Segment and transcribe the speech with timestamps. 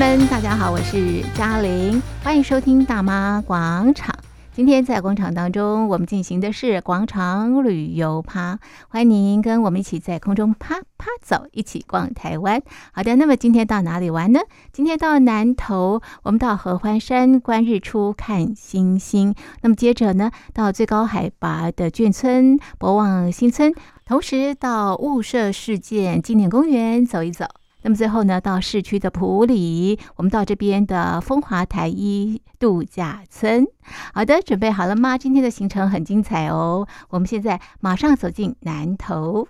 [0.00, 4.16] 们，大家好，我是嘉玲，欢迎收听大妈广场。
[4.50, 8.58] 今天在广场当中，我们进行的是广场旅游趴，
[8.88, 12.62] 欢迎您跟我们一起在空中趴趴走，一起逛台湾。
[12.92, 14.40] 好的，那么今天到哪里玩呢？
[14.72, 19.34] 今天到南投，我们到合欢山观日出看星星。
[19.60, 23.74] 那么接着呢，到最高海拔的眷村博望新村，
[24.06, 27.44] 同时到雾社事件纪念公园走一走。
[27.82, 33.66] 那么最后呢，到市区的普里，我们到这边的风华台一度假村。
[34.12, 35.16] 好的，准备好了吗？
[35.16, 36.86] 今天的行程很精彩哦。
[37.08, 39.48] 我们现在马上走进南投。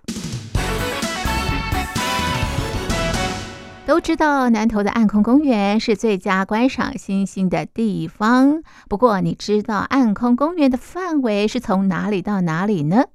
[3.84, 8.62] 都知道南投的暗空公园是最佳观赏星星的地方。
[8.89, 13.06] 不过，你知道暗空公园的范围是从哪里到哪里呢？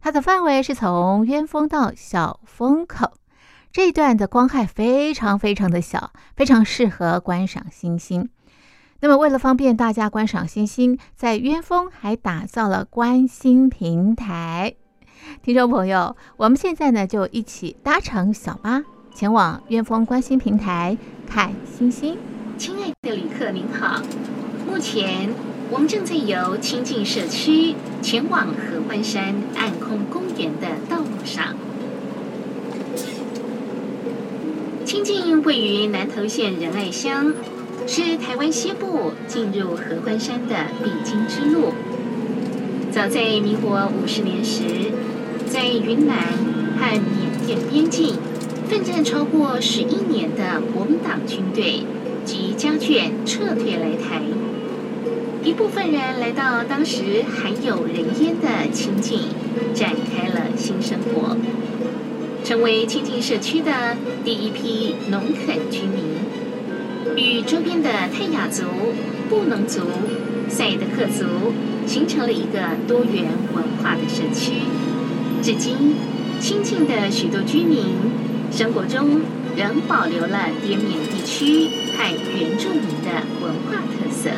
[0.00, 3.12] 它的范围是从鸢峰到小峰口。
[3.78, 8.28] 这段的光害非常非常的小，非常适合观赏星星。
[8.98, 14.74] 那么，为了方便大家观赏星星，在鸢峰还打造了观星平台。
[15.44, 18.82] 听众朋友，我们现在呢就一起搭乘小巴
[19.14, 22.18] 前往鸢峰观星平台看星星。
[22.58, 24.02] 亲爱的旅客您好，
[24.66, 25.32] 目前
[25.70, 31.54] 我们正在由清境社区前往合欢山暗空公园的道路上。
[34.98, 37.32] 清境位于南投县仁爱乡，
[37.86, 41.72] 是台湾西部进入合欢山的必经之路。
[42.90, 44.64] 早在民国五十年时，
[45.46, 46.16] 在云南
[46.80, 48.16] 和缅甸边境
[48.68, 51.84] 奋战超过十一年的国民党军队
[52.24, 54.22] 及家眷撤退来台，
[55.44, 59.28] 一部分人来到当时还有人烟的清境，
[59.72, 61.36] 展开了新生活。
[62.48, 66.02] 成为清境社区的第一批农垦居民，
[67.14, 68.64] 与周边的泰雅族、
[69.28, 69.82] 布农族、
[70.48, 71.52] 赛德克族
[71.86, 74.62] 形成了一个多元文化的社区。
[75.42, 75.96] 至今，
[76.40, 77.84] 清境的许多居民
[78.50, 79.20] 生活中
[79.54, 84.30] 仍保留了滇缅地区和原住民的文化特色。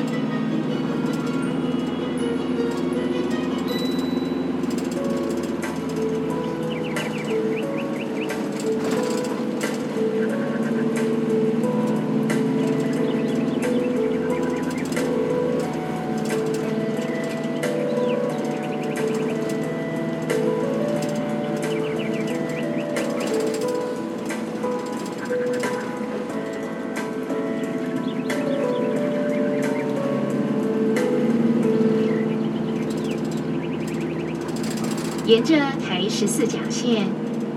[35.31, 35.55] 沿着
[35.87, 37.07] 台十四甲线，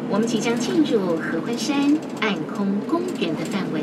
[0.07, 3.81] 我们即将进入合欢山暗空公园的范围。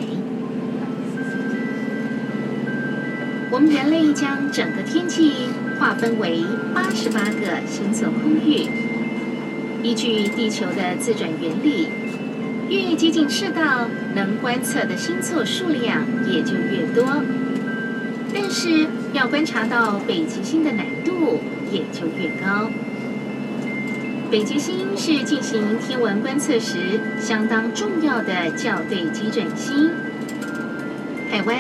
[3.51, 5.33] 我们人类将整个天际
[5.77, 8.69] 划分为八十八个星座空域。
[9.83, 11.89] 依据地球的自转原理，
[12.69, 17.25] 越接近赤道，能观测的星座数量也就越多。
[18.33, 21.41] 但是，要观察到北极星的难度
[21.73, 22.71] 也就越高。
[24.31, 29.91] 北极星是进行天文观测时相当重要的校对基准星。
[31.29, 31.57] 台湾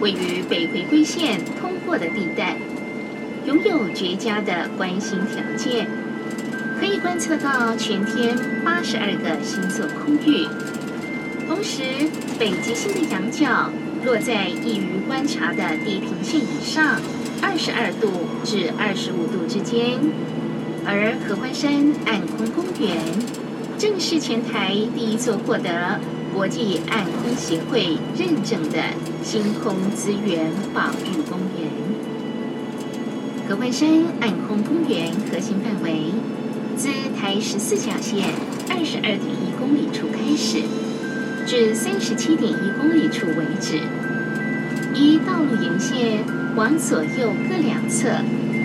[0.00, 2.56] 位于北回归线通过的地带，
[3.44, 5.86] 拥有绝佳的观星条件，
[6.80, 8.34] 可以观测到全天
[8.64, 10.48] 八十二个星座空域。
[11.46, 11.82] 同时，
[12.38, 13.70] 北极星的仰角
[14.06, 16.98] 落在易于观察的地平线以上
[17.42, 18.10] 二十二度
[18.42, 20.00] 至二十五度之间。
[20.88, 21.72] 而合欢山
[22.06, 22.96] 暗空公园
[23.76, 25.98] 正是全台第一座获得
[26.32, 28.78] 国际暗空协会认证的
[29.20, 31.66] 星空资源保育公园。
[33.48, 33.88] 合欢山
[34.20, 36.12] 暗空公园核心范围
[36.76, 36.88] 自
[37.18, 38.28] 台十四甲线
[38.70, 40.62] 二十二点一公里处开始，
[41.46, 43.80] 至三十七点一公里处为止，
[44.94, 46.24] 依道路沿线
[46.54, 48.08] 往左右各两侧。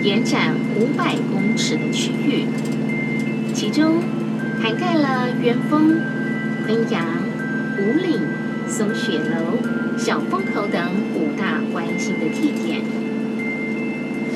[0.02, 2.44] 延展五百公尺的区域，
[3.54, 4.02] 其中
[4.60, 5.96] 涵盖了鸢峰、
[6.66, 7.06] 昆阳、
[7.78, 8.20] 五岭、
[8.66, 9.58] 松雪楼、
[9.96, 12.82] 小风口等五大观星的地点。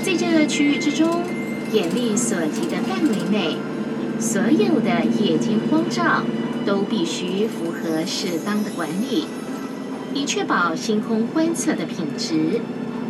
[0.05, 1.23] 在这个区域之中，
[1.73, 3.57] 眼力所及的范围内，
[4.21, 6.23] 所有的夜间光照
[6.65, 9.27] 都必须符合适当的管理，
[10.15, 12.61] 以确保星空观测的品质。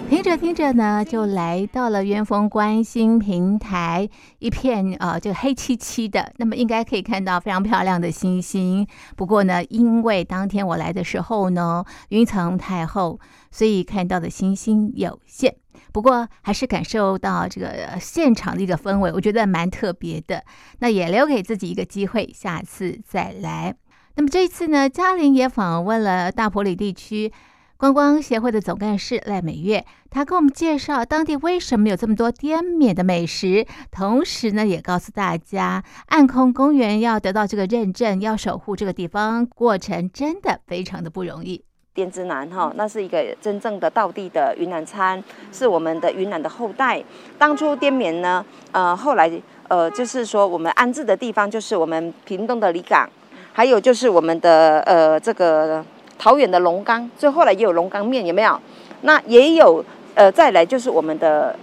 [0.08, 4.08] 听着听着呢，就来到了元丰观星平台，
[4.38, 8.86] 一片呃，就黑漆漆的，那么应该可以看到非常漂亮的星星。
[9.16, 13.18] 不过呢，因为当天我来的时候呢，云层太厚，
[13.50, 15.56] 所以看到的星星有限。
[15.92, 20.44] 不过还是感受到这个现场的一个氛围，我觉得蛮特别的。
[20.78, 23.74] 那也留给自己一个机会，下次再来。
[24.14, 27.32] 那么这一次呢，嘉玲也访问了大埔里地区。
[27.78, 41.62] 观光协会的总干事赖美月，他给我们介绍当地为什么有这么多滇缅的美食，同时呢，也告诉大家，暗空公园要得到这个认证，要守护这个地方，过程真的非常的不容易。
[41.92, 47.04] 滇之南哈，那是一个真正的道地的云南餐，是我们的云南的后代。
[47.36, 48.42] 当初滇缅呢，
[48.72, 49.30] 呃，后来
[49.68, 53.06] 呃，就是说我们安置的地方就是我们屏东的里港，
[53.52, 55.84] 还有就是我们的呃这个。
[56.18, 58.60] 桃园的龙岗，所以后来也有龙岗面，有没有？
[59.02, 59.84] 那也有，
[60.14, 61.54] 呃，再来就是我们的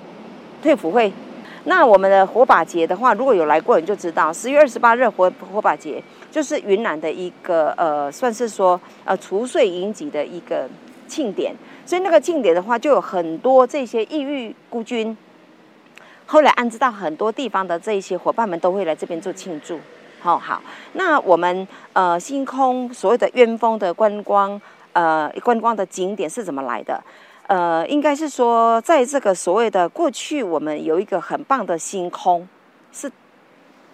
[0.61, 1.11] 退辅会。
[1.65, 10.67] 那我们的火把节的话，如果有来过你就知道，十月二十八日火火把节就是云南的一个呃，算是说呃除岁迎吉的一个
[11.07, 11.55] 庆典。
[11.85, 15.17] 所以那个庆典的话，就有很多这些异域孤军，
[16.25, 19.79] 后来安置到很多地方的这一些伙伴们都会来这边做庆祝。
[20.23, 20.61] 好、哦、好，
[20.93, 24.59] 那我们呃星空所谓的鸢峰的观光
[24.93, 27.03] 呃观光的景点是怎么来的？
[27.47, 32.47] 呃，应该是说在这个所谓的过去，我们有一个很棒的星空，
[32.93, 33.11] 是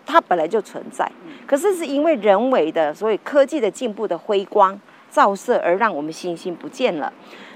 [0.06, 1.12] 它本来就存在，
[1.48, 4.80] 可是是因为人为的所以科技的进步的辉光
[5.10, 7.12] 照射，而让我们星星不见了。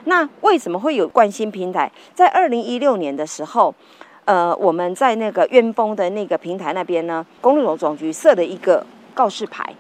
[0.06, 1.92] 那为什么会有观星平台？
[2.16, 3.76] 在二零一六年的时候。
[4.26, 9.76] 呃，我们在那个鸢峰的那个平台那边呢，公路总总局设了一个告示牌，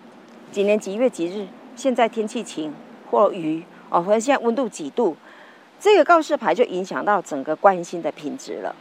[0.51, 1.47] 几年几月几日，
[1.77, 2.73] 现在天气晴
[3.09, 5.15] 或雨哦，或者现在温度几度，
[5.79, 8.75] 这个告示牌就影响到整个观星的品质了。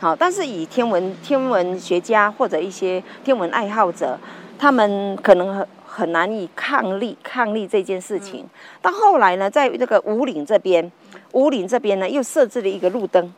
[0.00, 4.18] 好，但是以天文天文学家或者一些天文爱好者，
[4.58, 8.44] 他们可能很很难以抗力抗力这件事情。
[8.82, 10.90] 到后来呢，在这个五岭这边，
[11.30, 13.32] 五岭这边呢又设置了一个路灯，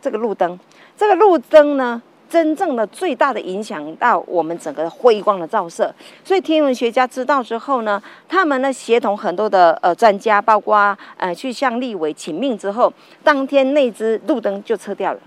[0.00, 0.58] 这个路灯。
[1.00, 5.90] 这个路灯呢，真正的最大的影响到我们整个辉光的照射，
[6.22, 12.92] 所以天文学家知道之后呢，他们呢协同很多的呃专家，包括呃去向立委请命之后，
[13.24, 15.20] 当天那只路灯就撤掉了。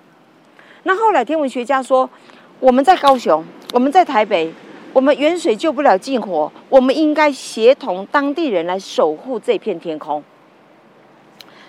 [0.83, 2.07] 那后来天文学家说，
[2.59, 3.43] 我们在高雄，
[3.73, 4.53] 我们在台北，
[4.93, 10.23] 我们远水救不了近火，我们应该协同当地人来守护这片天空，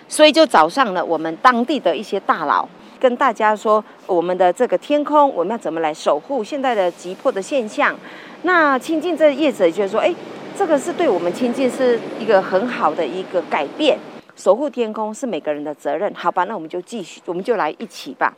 [0.07, 2.69] 所以就找上了我们当地的一些大佬。
[2.99, 7.95] 跟大家说，我们的这个天空，我们要怎么来守护现在的急迫的现象？
[8.43, 10.13] 那亲近这业者觉得说，哎，
[10.57, 13.97] 这个是对我们亲近是一个很好的一个改变。
[14.35, 16.43] 守护天空是每个人的责任，好吧？
[16.43, 18.33] 那我们就继续，我们就来一起吧。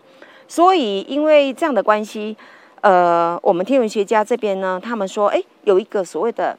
[0.48, 2.36] 所以，因为这样的关系，
[2.82, 6.58] 呃，我们天文学家这边呢，他们说，哎，有一个所谓的。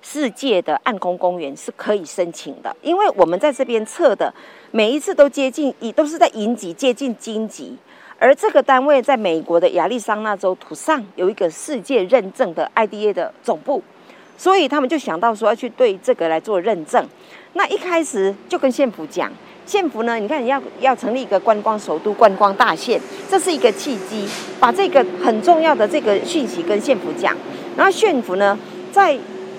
[0.00, 4.32] 世界的暗空公园是可以申请的，因为我们在这边测的
[4.70, 7.76] 每一次都接近，也都是在银级接近金级，
[8.18, 13.82] 而这个单位在美国的亚利桑那州土上有一个世界认证的 IDA 的总部，
[14.36, 17.04] 所以他们就想到说要去对这个来做认证。
[17.54, 19.30] 那一开始就跟县府讲，
[19.66, 24.26] 县府呢，你看你要要成立一个观光首都、观光大县，这是一个契机，
[24.60, 27.36] 把这个很重要的这个讯息跟县府讲，
[27.76, 28.56] 然后县府呢
[28.92, 29.18] 在。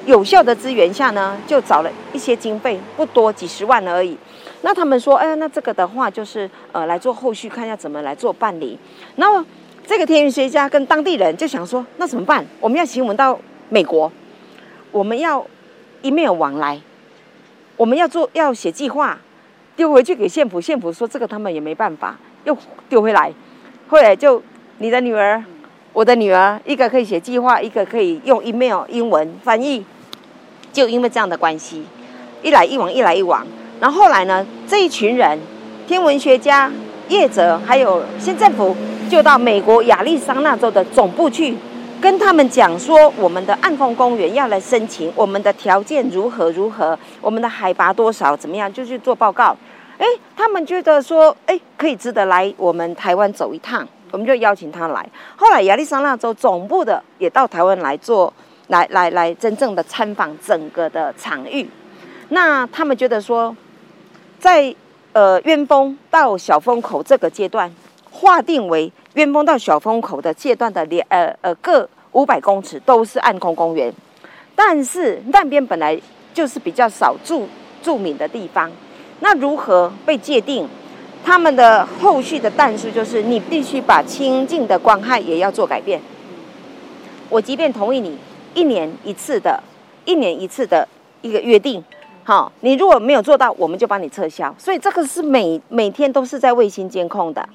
[0.09, 4.18] 有效的资源下呢，就找了一些经费，不多，几十万而已。
[4.63, 8.75] 那他们说，哎，那这个的话就是呃来做后续，看一下怎么来做办理。
[9.18, 9.45] 那么
[9.85, 12.44] 这个天文学家跟当地人就想说，那怎么办？
[12.59, 13.39] 我们要请文到
[13.69, 14.11] 美国，
[14.92, 15.45] 我们要
[16.01, 16.81] email 往来，
[17.78, 19.16] 我们要做要写计划，
[19.75, 22.57] 丢回去给县府，县府说这个他们也没办法，又
[22.89, 23.31] 丢回来。
[23.87, 24.42] 后来就
[24.80, 25.44] 你的女儿，
[25.94, 29.85] 我的女儿，一个可以写计划，一个可以用 email 英文翻译。
[30.71, 31.83] 就因为这样的关系，
[32.42, 33.45] 一来一往，一来一往，
[33.80, 35.38] 然后后来呢，这一群人，
[35.88, 36.71] 天文学家、
[37.07, 38.76] 业者，还有县政府，
[39.09, 41.56] 就到美国亚利桑那州的总部去，
[41.99, 49.56] 跟他们讲说，我们的暗空公园要来申请，我们的条件如何如何，我们的海拔多少，怎么样，就去做报告。
[49.97, 50.06] 哎，
[50.38, 55.06] 他们觉得说，哎，可以值得来我们台湾走一趟，我们就邀请他来。
[55.35, 58.31] 后来亚利桑那州总部的也到台湾来做。
[58.69, 61.68] 来来来，真正的参访整个的场域，
[62.30, 63.56] 那他们觉得说，
[64.40, 64.73] 在
[65.14, 67.71] 呃鸢峰到小风口这个阶段，
[68.11, 73.92] 划定为鸢峰到小风口的阶段的两呃呃各五百公尺都是暗空公园，
[74.56, 75.99] 但是那边本来
[76.33, 77.47] 就是比较少住
[77.81, 78.71] 住民的地方，
[79.21, 80.68] 那如何被界定？
[81.26, 85.99] 他们的后续的但书就是，你必须把清净的光害也要做改变。
[87.30, 88.18] 我即便同意你
[88.53, 89.61] 一年一次的，
[90.06, 90.87] 一年一次的
[91.21, 91.83] 一个约定，
[92.23, 94.53] 好，你如果没有做到，我们就帮你撤销。
[94.57, 97.47] 所以这个是每每天都是在卫星监控的。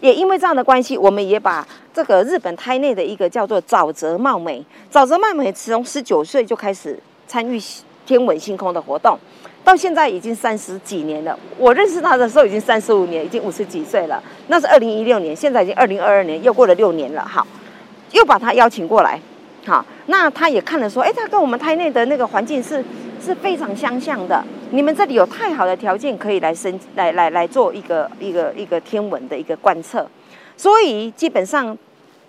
[0.00, 7.60] 也因为这样的关系，我们也把这个日本胎内的一个叫做沼泽茂美，沼泽茂美从十九岁就开始参与
[8.04, 9.18] 天文星空的活动。
[9.64, 11.38] 到现在已经三十几年了。
[11.56, 14.20] 我认识他的时候已经三十五年，已经五十几岁了。
[14.48, 17.24] 那是二零一六年，现在已经二零二二年，又过了六年了。
[17.24, 17.46] 好，
[18.10, 19.20] 又把他邀请过来。
[19.64, 22.84] 好，那他也看了说，哎，他跟我们胎内的那个环境是
[23.20, 24.44] 是非常相像的。
[24.70, 30.06] 你们这里有太好的条件可以来生来来来做一个一个一个天文的一个观测。
[30.56, 31.76] 所以基本上，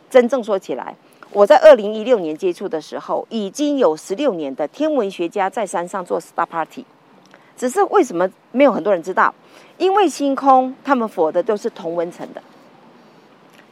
[0.09, 0.95] 真正说起来，
[1.31, 6.85] 我在二零一六年接触的时候，已经有十六年的天文学家在山上做 Star Party。
[7.55, 9.33] 只是为什么没有很多人知道？
[9.77, 12.41] 因为星空他们佛的都是同温层的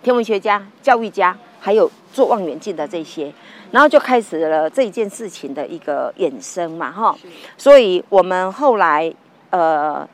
[0.02, 3.32] 天文学家、教育家，还有做望远镜的这些，
[3.70, 7.16] 然后就开始了这一件事情的一个衍生嘛，哈。
[7.56, 9.14] 所以我们后来
[9.52, 10.06] 呃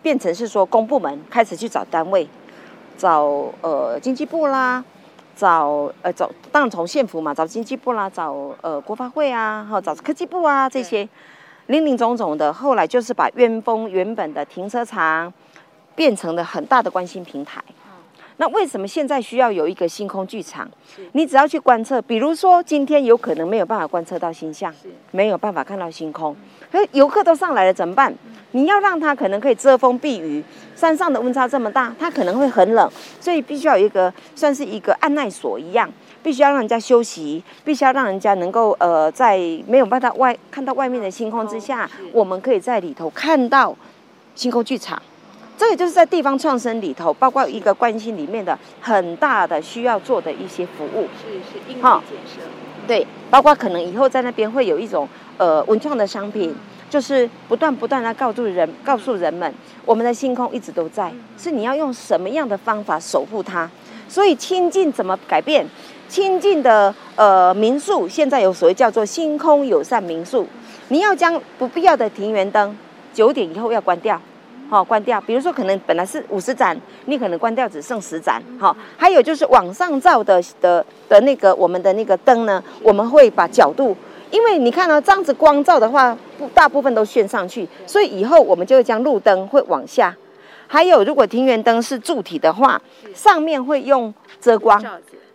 [0.00, 2.28] 变成是说公部门开始去找单位，
[2.96, 3.24] 找
[3.60, 4.84] 呃经济部啦，
[5.34, 8.32] 找呃找当然从县府嘛，找经济部啦，找
[8.62, 11.08] 呃国发会啊，哈，找科技部啊这些。
[11.68, 15.32] 林林总总的，后来就是把鸢峰原本的停车场
[15.94, 17.58] 变成了很大的关心平台。
[18.36, 20.68] 那为什么现在需要有一个星空剧场？
[21.12, 24.74] 你只要去观测，比如说今天有可能没有办法观测到星象，
[25.12, 26.34] 没有办法看到星空，
[26.70, 28.12] 可是游客都上来了怎么办？
[28.52, 30.42] 你要让他可能可以遮风避雨，
[30.76, 35.88] 山上的温差这么大，他可能会很冷，所以必须要有一个算是一个按耐所一样。
[36.22, 39.36] 必须要让人家休息，必须要让人家能够呃，在
[39.66, 43.76] 没有办法外看到外面的星空之下，我们可以在里头看到
[44.34, 45.02] 星空剧场。
[45.56, 51.08] 这个就是在地方创生里头，包括一个关心里面的很大的需要做的一些服务。
[51.22, 52.40] 是是，硬体建设。
[52.86, 55.08] 对，包括可能以后在那边会有一种
[55.38, 56.54] 呃文创的商品，
[56.90, 59.54] 就是不断不断的告诉人告诉人们，
[59.86, 63.70] 我们的星空一直都在，是你要用什么样的方法守护它。
[64.06, 65.66] 所以亲近怎么改变？
[66.08, 70.46] 亲近的呃民宿，现在有所谓叫做星空友善民宿。
[70.88, 72.76] 你要将不必要的庭园灯，
[73.14, 74.20] 九点以后要关掉，
[74.68, 75.20] 好、哦、关掉。
[75.20, 78.76] 比如说可能本来是五十盏，你可能关掉只剩十盏，好、哦。
[78.96, 83.96] 还有就是往上照的的的那个我们的那个灯呢，我们会把角度，
[84.30, 90.16] 因为你看呢、哦，这样子光照的话，不大部分都炫上去，所以以后我们就会将路灯会往下。
[90.66, 92.80] 还有如果庭园灯是柱体的话，
[93.14, 94.82] 上面会用遮光。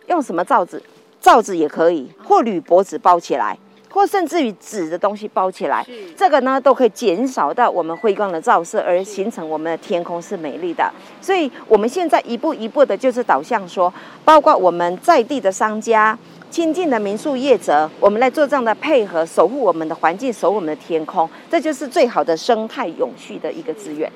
[0.06, 0.82] 用什么罩子？
[1.20, 3.56] 罩子也可以，或铝箔纸包起来，
[3.90, 5.84] 或甚至于纸的东西包起来。
[6.16, 10.90] 这个呢，都可以减少到我们辉光的照射，而形成我们的天空是美丽的。
[11.20, 13.92] 所以，我们现在一步一步的，就是导向说，
[14.24, 16.18] 包括我们在地的商家、
[16.50, 24.10] 亲近的民宿业者，我们来做这样的配合，守护我们的环境，守我们的天空，这就是最好的生态永续的一个资源。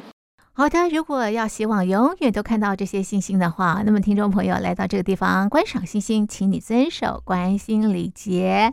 [0.57, 8.73] 好的，如果要希望永远都看到这些星星的话，那么听众朋友来到这个地方观赏星星，请你遵守关心礼节。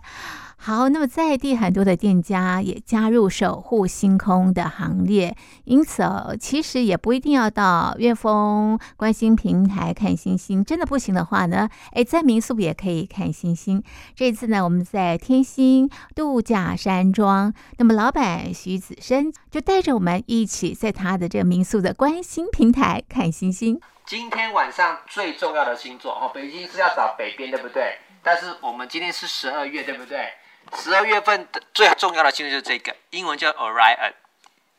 [0.63, 13.83] 好，那么在地很多的店家也加入守护星空的行列，因此哦，其实也不一定要到鸢峰观星平台看星星，真的不行的话呢，诶，在民宿也可以看星星。
[14.15, 23.81] 这次呢，我们在天星度假山庄，那么老板徐子深就带着我们一起在他的这个民宿的观星平台看星星。
[24.05, 27.97] 今天晚上最重要的星座哦，北京是要找北边，对不对？
[28.21, 30.19] 但是我们今天是十二月，对不对？
[30.75, 34.13] 十二月份的最重要的星座就是这个，英文叫 Orion。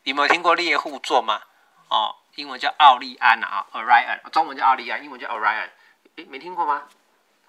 [0.05, 1.41] 你有没有听过猎户座吗？
[1.89, 5.69] 哦，英文叫奥利安啊，Orion，中文叫奥利安，英文叫 Orion。
[6.17, 6.85] 诶，没听过吗？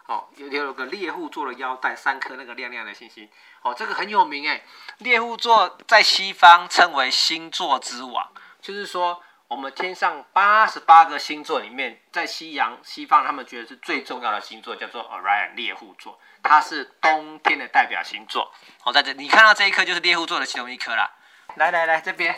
[0.05, 3.29] 哦，有有个猎户座的腰带，三颗那个亮亮的星星。
[3.61, 4.63] 哦，这个很有名诶。
[4.99, 8.31] 猎户座在西方称为星座之王，
[8.61, 9.23] 就是说。
[9.53, 18.51] 我们天上八十八个星座里面，在西洋西方，他们觉得是最重要的星座，叫做 Orion 猎户座，它是冬天的代表星座。
[18.81, 21.07] 好，在这你看到这一颗就是猎户座的其中一颗啦。
[21.53, 22.35] 来来来，这边，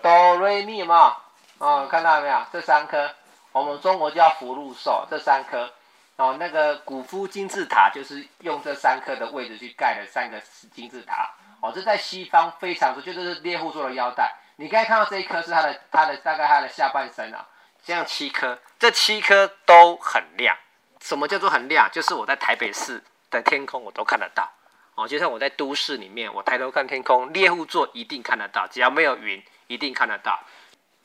[0.00, 1.16] 哆瑞咪嘛，
[1.58, 2.46] 哦，看到没有？
[2.52, 3.12] 这三颗，
[3.50, 5.68] 我们中国叫福禄寿，这三颗。
[6.14, 10.40] 哦，那个古夫金字塔就是用这三颗的位置去盖的三个
[10.72, 11.28] 金字塔。
[11.60, 14.32] 哦，这在西方非常多，就是猎户座的腰带。
[14.56, 17.46] 你刚才看到这一颗是它的，它的大概它的下半身啊，
[17.84, 20.56] 这样七颗，这七颗都很亮。
[21.00, 21.88] 什么叫做很亮？
[21.90, 24.48] 就是我在台北市的天空我都看得到
[24.94, 30.38] 哦，就像我在都市里面，我抬头看天空，猎户座一定看得到，只要没有云，一定看得到。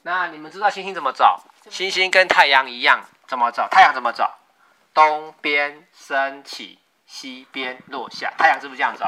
[0.03, 1.41] 那你们知道星星怎么走？
[1.69, 3.67] 星星跟太阳一样，怎么走？
[3.71, 4.29] 太阳怎么走？
[4.93, 8.31] 东边升起，西边落下。
[8.37, 9.05] 太阳是不是这样走？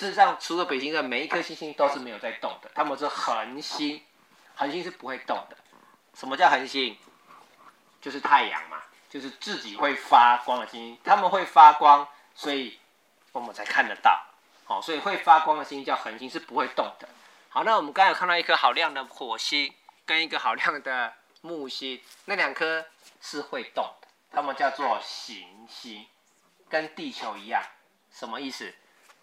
[0.00, 4.02] 事实上，除了北极的每一颗星星都是没有在动的，它们是恒星，
[4.54, 5.56] 恒星是不会动的。
[6.14, 6.96] 什么叫恒星？
[8.00, 8.78] 就是太阳嘛，
[9.10, 12.78] 就是自己会发光的星星，它们会发光，所以
[13.32, 14.18] 我们才看得到。
[14.64, 17.06] 好，所以会发光的星星叫恒星，是不会动的。
[17.50, 19.70] 好，那我们刚才有看到一颗好亮的火星。
[20.06, 22.84] 跟一个好亮的木星，那两颗
[23.20, 26.04] 是会动的，它们叫做行星，
[26.68, 27.62] 跟地球一样，
[28.10, 28.74] 什么意思？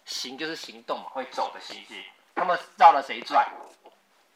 [0.07, 2.03] 行就是行动嘛，会走的行星。
[2.33, 3.47] 他们绕了谁转？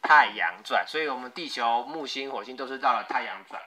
[0.02, 3.60] 太阳转，所以我们地球、木星、火星都是绕了太阳转。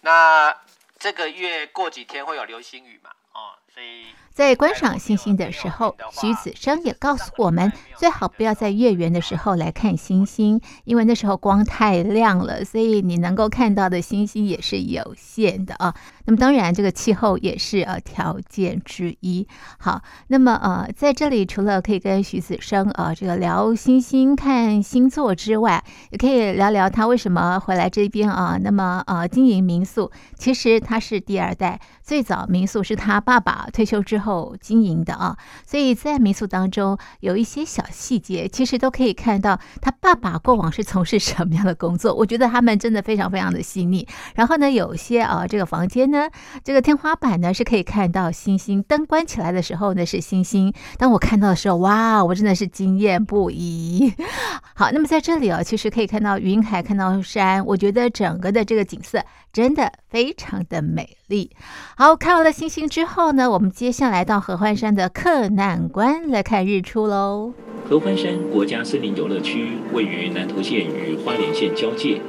[0.00, 0.56] 那
[0.98, 3.10] 这个月过几天会有流星雨嘛？
[3.32, 4.06] 哦，所以。
[4.34, 15.94] 在观赏星星的时候，徐子生也告诉我们，最好不要在月圆的时候来看星星，因为那时候光太亮了，所以你能够看到的星星也是有限的啊。
[16.24, 19.46] 那么当然，这个气候也是呃条件之一。
[19.78, 28.58] 好，那么呃在这里除了可以跟徐子生呃这个聊星星、看星座之外，也可以聊聊他为什么回来这边啊。
[28.58, 34.21] 那么呃经营民宿，其实他是第二代，最早民宿是他爸爸退休之后。
[34.22, 35.36] 后经营的啊，
[35.66, 42.14] 所以在民宿当中有一些小细节，其实都可以看到他爸爸过往是从事什么样的工作。
[42.16, 44.06] 我觉得他们真的非常非常的细腻。
[44.34, 46.28] 然后呢，有些啊，这个房间呢，
[46.64, 50.72] 这个天花板呢是可以看到星星，灯关起来的时候呢是星星。
[50.98, 54.12] 当我看到的时候，哇，我真的是惊艳不已。
[54.74, 61.50] 好，那么在这里啊，其实可以看到云海，看到山，我觉得整个的这个景色真的非常的美丽。
[61.96, 64.22] 好，看完了星星之后呢，我们接下来。
[64.24, 67.52] 到合欢山的克难关来看日出喽。
[67.88, 72.20] 合欢山国家森林游乐区位于南投县与花莲县交界，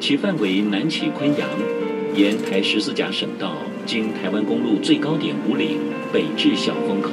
[0.00, 1.48] 其范围南起昆阳，
[2.14, 3.52] 沿台十四甲省道
[3.86, 5.78] 经台湾公路最高点五岭，
[6.12, 7.12] 北至小风口。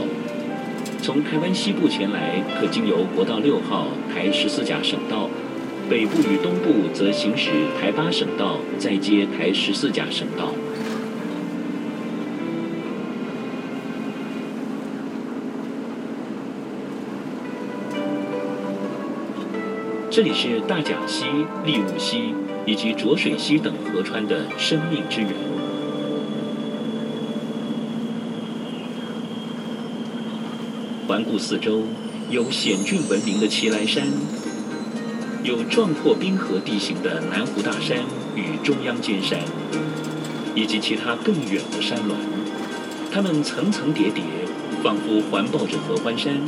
[1.00, 5.30] 从台湾西部前来，可经由国道六号台十四甲省道，
[5.90, 10.52] 北部与东部则行驶台八省道，再接台十四甲省道。
[20.10, 21.26] 这里是大甲溪、
[21.66, 22.34] 立雾溪
[22.66, 25.32] 以及浊水溪等河川的生命之源。
[31.08, 31.84] 环顾四周，
[32.30, 34.08] 有险峻闻名的奇莱山，
[35.44, 37.98] 有壮阔冰河地形的南湖大山
[38.34, 39.38] 与中央尖山，
[40.56, 42.16] 以及其他更远的山峦，
[43.12, 44.24] 它们层层叠叠，
[44.82, 46.40] 仿佛环抱着合欢山。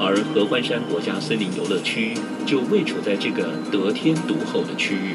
[0.00, 5.14] 而合欢山国家森林游乐区就位处在这个得天独厚的区域。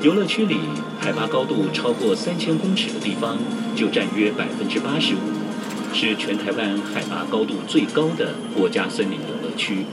[0.00, 0.56] 游乐区里
[0.98, 3.36] 海拔高度超过三千公尺的地方，
[3.76, 5.18] 就占约百分之八十五，
[5.92, 9.84] 是全台湾海拔高度最高的国家森林游乐区。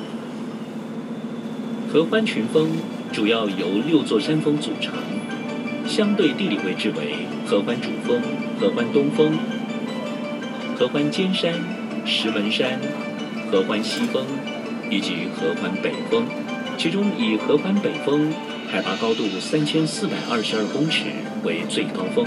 [1.92, 2.70] 合欢群峰
[3.12, 4.94] 主要由六座山峰组成，
[5.88, 7.16] 相对地理位置为
[7.48, 8.22] 合欢主峰、
[8.60, 9.34] 合欢东峰、
[10.78, 11.54] 合欢尖山。
[12.06, 12.80] 石门山、
[13.52, 14.26] 合欢西峰
[14.90, 16.24] 以及合欢北峰，
[16.76, 18.34] 其中以合欢北峰
[18.68, 21.04] 海拔高度三千四百二十二公尺
[21.44, 22.26] 为最高峰。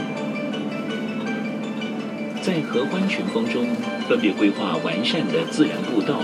[2.42, 3.66] 在合欢群峰中，
[4.09, 6.20] 分别规划完善的自然步道，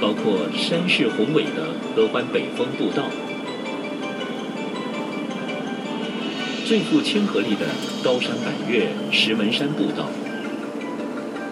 [0.00, 3.04] 包括山势宏伟的合欢北峰步道，
[6.64, 7.66] 最富亲和力的
[8.02, 10.08] 高山百岳石门山步道。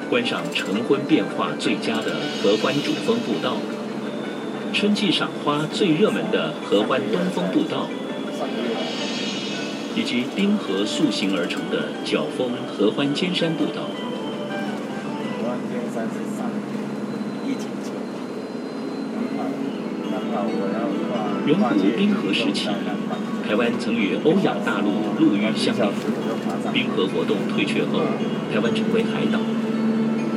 [0.08, 3.56] 观赏晨昏变化最佳的合欢主峰步道，
[4.72, 7.88] 春季赏花最热门的合欢东峰步道，
[9.96, 13.90] 以及冰河塑形而成的角峰合欢尖山步道。
[21.46, 22.68] 远古冰河时期，
[23.46, 25.88] 台湾曾与欧亚大陆陆域相连，
[26.72, 28.00] 冰河活动退却后，
[28.52, 29.38] 台湾成为海岛。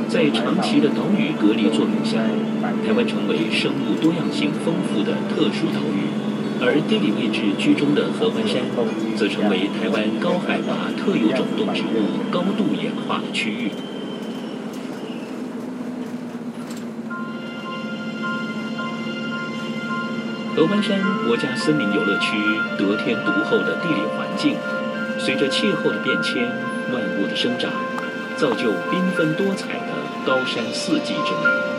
[0.08, 2.18] 在长期的岛屿隔离作用下，
[2.86, 6.10] 台湾成为生物多样性丰富的特殊岛屿，
[6.60, 8.62] 而地理位置居中的合欢山，
[9.16, 13.70] 则成为台湾高海拔特有种动植物高度演化的区域。
[20.60, 22.36] 合欢山国家森林游乐区
[22.76, 24.58] 得天独厚的地理环境，
[25.18, 26.52] 随着气候的变迁、
[26.92, 27.72] 万物的生长，
[28.36, 29.86] 造就缤纷多彩的。
[30.26, 31.69] 高山四季之美。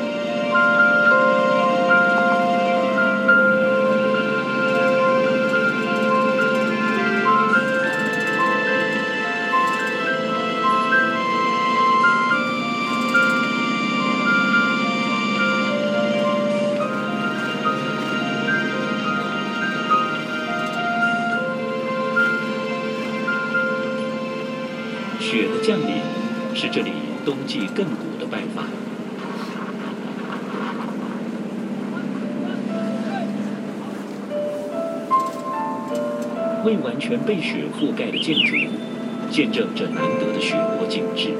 [37.11, 38.55] 全被雪覆盖的建筑，
[39.29, 41.31] 见证着难得的雪国景致。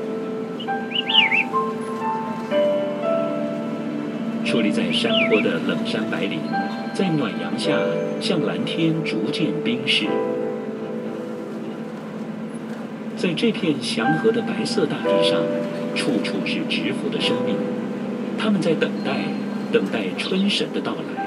[4.44, 6.42] 矗立在山坡的冷杉白林，
[6.94, 7.72] 在暖阳下
[8.20, 10.08] 向蓝天逐渐冰释。
[13.16, 15.40] 在这片祥和的白色大地上，
[15.96, 17.56] 处处是蛰伏的生命，
[18.38, 19.12] 他们在等待，
[19.72, 21.21] 等待春神的到来。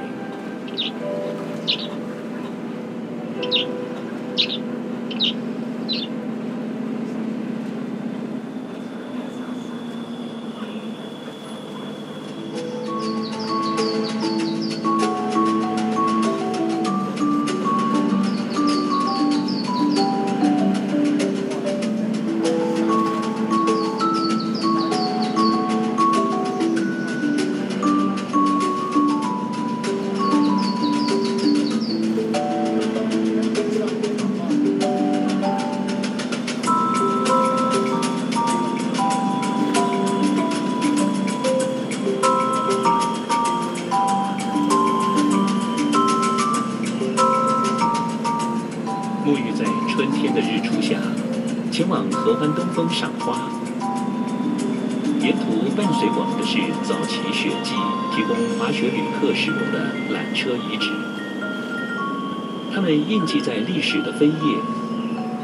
[62.75, 64.59] 他们印记在历史的扉页，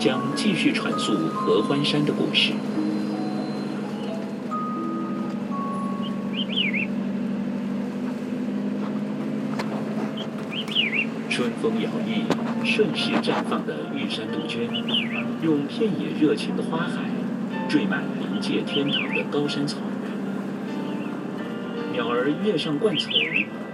[0.01, 2.51] 将继续传述合欢山的故事。
[11.29, 12.25] 春风摇曳，
[12.65, 14.69] 顺势绽放的玉山杜鹃，
[15.41, 17.09] 用片野热情的花海，
[17.69, 19.77] 缀满临界天堂的高山草
[21.93, 21.93] 原。
[21.93, 23.13] 鸟儿跃上灌丛，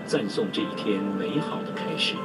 [0.05, 2.17] 赞颂这一天美好的开始。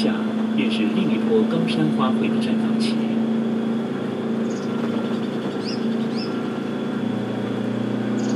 [0.00, 0.14] 下，
[0.56, 2.94] 便是另一波高山花卉的绽放期。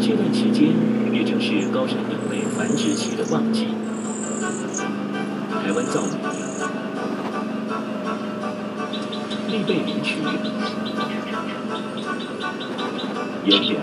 [0.03, 0.75] 这段期间，
[1.11, 3.69] 也正是高山鸟类繁殖期的旺季。
[5.65, 6.19] 台湾噪鶥、
[9.49, 10.19] 栗背林区、
[13.47, 13.77] 岩鷯、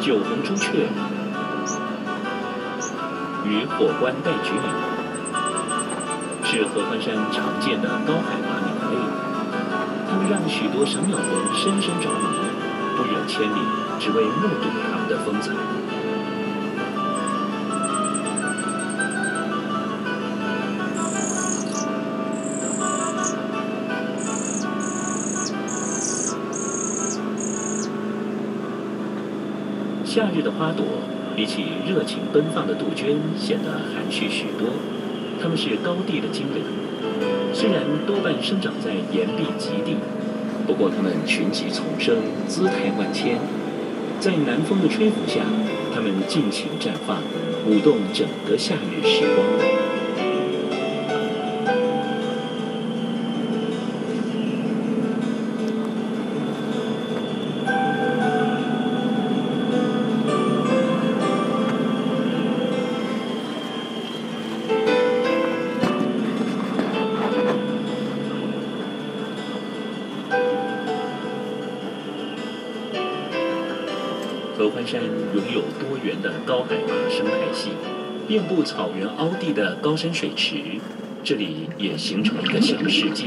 [0.00, 0.86] 酒红朱雀。
[3.42, 4.62] 与火关戴菊鸟，
[6.52, 8.96] 是合欢山常见的高海拔鸟类，
[10.10, 12.26] 它们让许多赏鸟人深深着迷，
[12.96, 13.60] 不远千里，
[14.00, 15.52] 只为目睹它们的风采。
[30.04, 30.84] 夏日的花朵。
[31.36, 34.68] 比起热情奔放的杜鹃，显得含蓄许多。
[35.42, 36.62] 它们是高地的精灵，
[37.52, 39.96] 虽然多半生长在岩壁极地，
[40.66, 43.38] 不过它们群集丛生，姿态万千。
[44.20, 45.40] 在南风的吹拂下，
[45.94, 47.22] 它们尽情绽放，
[47.66, 49.69] 舞动整个夏日时光。
[78.30, 80.54] 遍布草原凹地的高山水池，
[81.24, 83.24] 这里也形成一个小世界。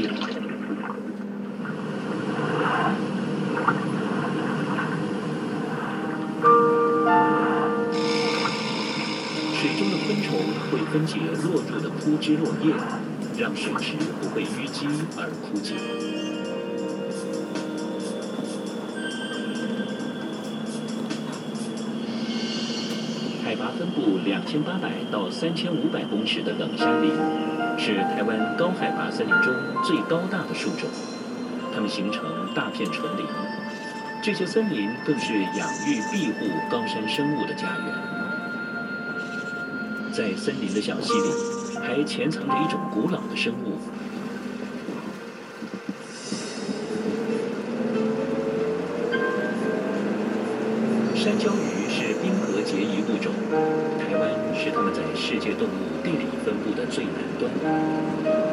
[9.52, 10.38] 水中的昆虫
[10.72, 12.72] 会分解落入的枯枝落叶，
[13.38, 14.86] 让水池不会淤积
[15.18, 16.23] 而枯竭。
[23.54, 27.12] 海拔分布两千八百到三千五百公尺的冷杉林，
[27.78, 30.88] 是台湾高海拔森林中最高大的树种。
[31.72, 33.24] 它们形成大片纯林，
[34.20, 37.94] 这些森林更是养育庇护高山生物的家园。
[40.10, 43.78] 在森林的小溪里，还潜藏着一种古老的生物。
[55.44, 58.43] 界动物地理分布的最南端。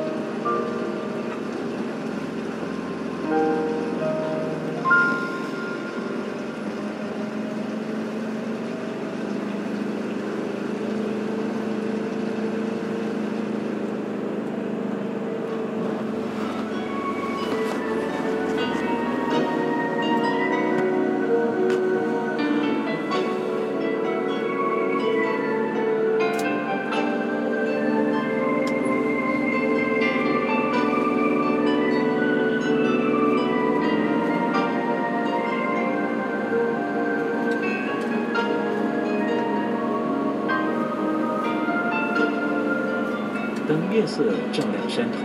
[44.02, 45.20] 夜色照亮山头，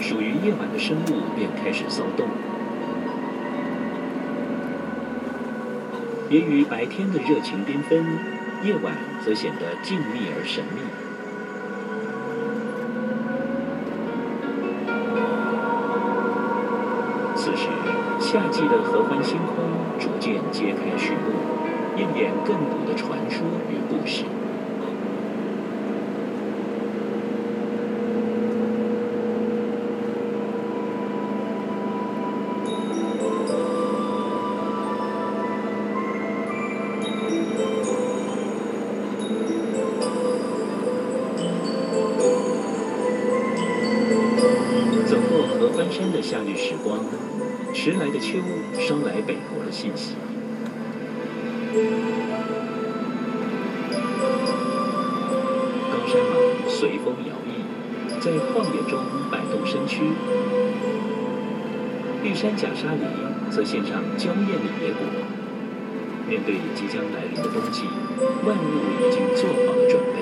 [0.00, 2.28] 属于夜晚的生物便开始骚动。
[6.28, 8.06] 别于白天的热情缤纷，
[8.62, 10.80] 夜晚则显得静谧而神秘。
[17.34, 17.66] 此时，
[18.20, 19.56] 夏季的合欢星空
[19.98, 21.32] 逐渐揭开序幕，
[21.96, 24.22] 映演亘古的传说与故事。
[62.88, 63.04] 山假沙梨
[63.50, 65.04] 则献上娇艳的野果。
[66.26, 67.84] 面对即将来临的冬季，
[68.46, 68.62] 万物
[69.00, 70.18] 已经做好了准备。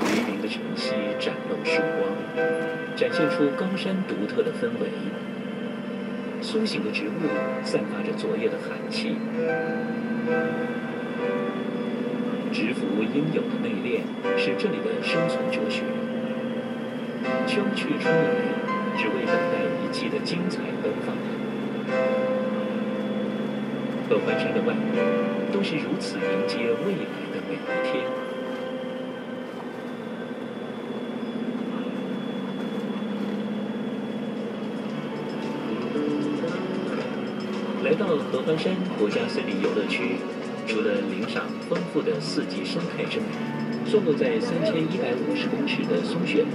[0.00, 2.00] 黎明的晨曦展露曙光，
[2.96, 4.88] 展现出高山独特的氛围，
[6.42, 7.12] 苏醒的植物
[7.62, 9.16] 散发着昨夜的寒气，
[12.52, 14.02] 植服应有的内敛
[14.36, 15.82] 是这里的生存哲学。
[17.46, 18.20] 秋去春来，
[18.98, 21.14] 只为等待一季的精彩奔放。
[24.08, 28.21] 合欢山的万物都是如此迎接未来的每一天。
[37.92, 40.16] 来到合欢山国家森林游乐区，
[40.66, 43.26] 除了领赏丰富的四季生态之美，
[43.84, 46.48] 坐落在三千一百五十公尺的松雪楼，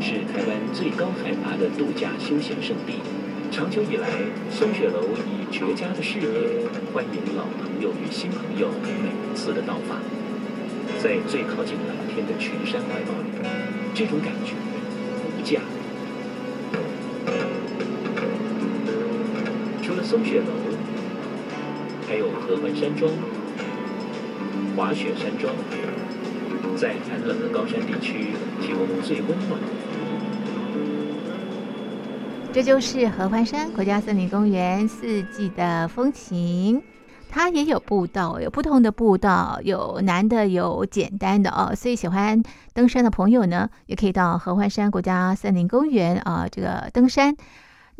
[0.00, 3.02] 是台湾最高海拔的度假休闲胜地。
[3.50, 4.06] 长久以来，
[4.52, 6.28] 松雪楼以绝佳的视野
[6.94, 8.70] 欢迎老朋友与新朋友
[9.02, 9.98] 每次的到访。
[11.02, 13.50] 在最靠近蓝天的群山怀抱里，
[13.94, 14.54] 这种感觉
[15.26, 15.58] 无价。
[19.82, 20.67] 除了松雪楼。
[22.48, 23.12] 合欢山庄、
[24.74, 25.54] 滑雪山庄，
[26.78, 28.28] 在寒冷的高山地区
[28.62, 29.66] 提供最温暖的。
[32.50, 36.82] 这就是合欢山国家森林公园四季的风情。
[37.28, 41.74] 它也有步道，有不同的步道，有难的，有简单的哦。
[41.76, 47.36] 所以喜欢登山的朋友呢，也可以到合欢山国家森林公园啊，这个登山。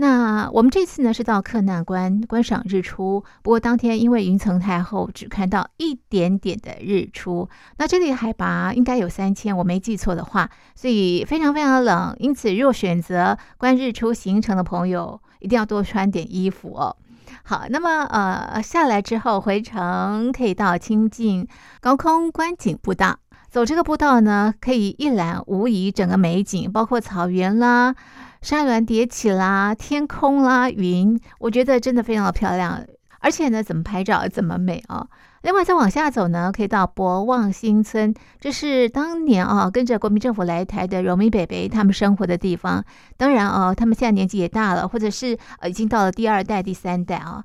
[0.01, 7.49] 那我们这次呢是到克难关观赏日出，不过当天因为云层太厚，只看到一点点的日出。
[7.79, 12.15] 那这里海拔应该有三千，我没记错的话，所以非常非常冷。
[12.21, 16.97] 因此，若选择观日出行程的朋友，一定要多穿点衣服哦。
[17.43, 21.49] 好，那么呃下来之后回程可以到清境
[21.81, 23.19] 高空观景步道，
[23.51, 27.97] 走这个步道呢，可以一览无遗整个美景，包括草原啦。
[28.41, 32.85] 山峦叠起啦，天空啦，云，我觉得真的非常的漂亮。
[33.21, 35.05] 而且呢，怎么拍照怎么美啊！
[35.43, 42.85] 另外再往下走呢，可以到博望新村，这是当年啊跟着国民政府来台的荣民北北他们生活的地方。
[43.17, 47.45] 当然啊，他们现在年纪也大了，或者是呃已经到了第二代、第三代啊。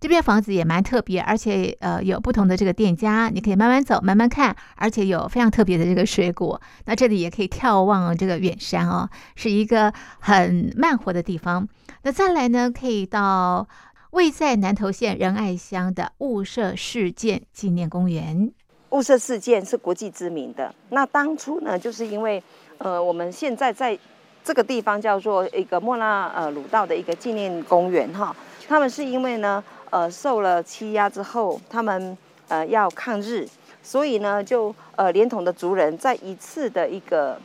[0.00, 6.60] 这边房子也蛮特别，而且呃有不同的这个店家，你可以慢慢走，慢慢看，而且有非常特别的这个水果。
[6.84, 11.66] 那这里也可以眺望这个远山哦，是一个很慢活的地方。
[12.02, 13.66] 那再来呢，可以到
[14.10, 18.52] 位在南投县仁爱乡的雾社事件纪念公园。
[18.90, 20.72] 雾社事件是国际知名的。
[20.90, 22.40] 那当初呢，就是因为
[22.78, 23.98] 呃我们现在在
[24.44, 28.34] 这个地方叫做一个莫拉呃鲁道的一个纪念公园哈，
[28.68, 29.64] 他们是因为呢。
[29.90, 32.16] 呃，受了欺压之后，他们
[32.48, 33.46] 呃要抗日，
[33.82, 37.40] 所以呢，就呃连同的族人在一次的一个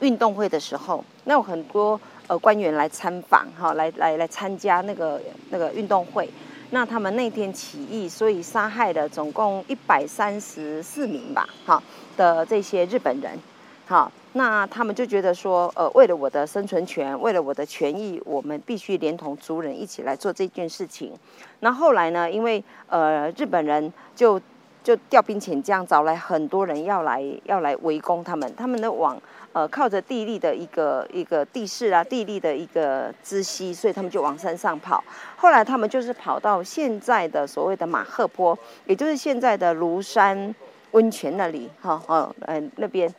[0.00, 6.28] 运动会的时候，那有很多呃官员来参访哈，来来来参加那个那个运动会。
[6.70, 11.82] 那他们那天起义，所以杀害了总共一百三十四名吧，哈
[12.16, 13.38] 的这些日本人，
[13.86, 14.10] 好。
[14.36, 21.14] 那他们就觉得说，呃，为了我的生存权，为了我的权益，我们必须连同族人一起来做这件事情。
[21.60, 24.38] 那后来呢，因为呃日本人就
[24.84, 28.54] 就调兵遣将，找来很多人要来要来围攻他们。
[28.54, 29.18] 他们呢往
[29.54, 35.02] 呃靠着地利的一个一个地势啊，地利的一个知悉，所以他们就往山上跑。
[35.36, 40.54] 后来他们就是跑到现在的所谓的马赫坡，也就是现在的庐山
[40.90, 43.10] 温泉那里，哈，哦，呃那边。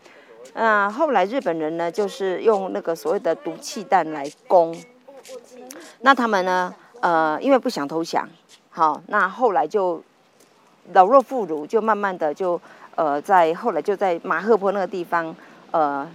[0.54, 4.76] 那后来日本人呢，就是用那个所谓的毒气弹来攻。
[6.02, 8.28] 那他们呢，呃，因为不想投降，
[8.70, 10.04] 好，那后来就
[10.94, 12.60] 老弱妇孺就慢慢的就
[12.96, 15.36] 呃，在后来就在马赫坡那个地方，
[15.72, 16.08] 呃，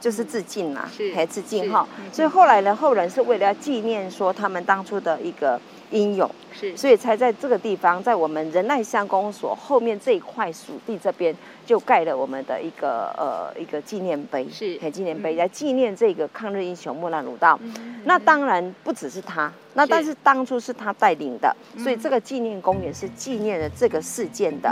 [0.00, 1.86] 就是自尽啦，还自尽哈。
[2.12, 5.60] 所以后来呢，后人是为了要纪念说他们当初的一个。
[5.94, 17.58] 英勇是，所以才在这个地方，在我们仁爱乡公所后面这一块属地这边，就盖了我们的一个呃一个纪念碑，是，纪念碑来纪念这个抗日英雄莫兰鲁道。
[17.62, 24.68] 嗯、那当然不只是他，那但是当初是他带领的，所以这个纪念公园是纪念了这个事件的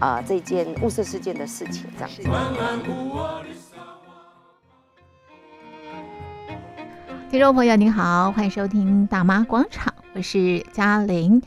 [0.00, 2.22] 啊、呃、这件雾社事件的事情这样子。
[7.30, 9.92] 听众朋友您好，欢迎收听大妈广场。
[10.14, 11.40] 我是嘉玲，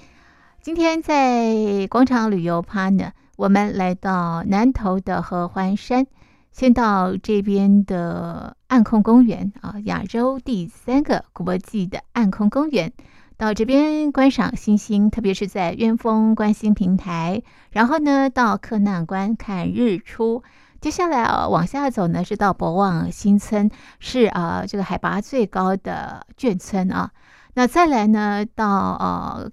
[0.59, 6.07] 今天在广场旅游趴呢，我们来到南投的合欢山，
[6.51, 12.91] 先到这边的暗空公园啊，亚洲第三个国际的暗空公园，
[13.37, 20.41] 到这边观赏星星，特别是在鸢峰观星平台，然后呢到克难关看日出，
[20.81, 27.11] 接下来啊往下走呢是到博望新村，是啊这个海拔最高的眷村啊。
[27.55, 29.49] 那再来呢，到呃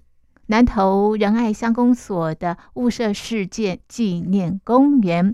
[0.47, 5.33] 南投仁爱乡公所的雾社事件纪念公园。